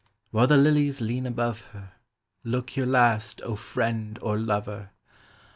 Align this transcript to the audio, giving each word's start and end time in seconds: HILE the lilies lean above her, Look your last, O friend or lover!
HILE 0.33 0.47
the 0.47 0.57
lilies 0.57 0.99
lean 0.99 1.27
above 1.27 1.61
her, 1.73 1.91
Look 2.43 2.75
your 2.75 2.87
last, 2.87 3.39
O 3.43 3.55
friend 3.55 4.17
or 4.23 4.35
lover! 4.35 4.89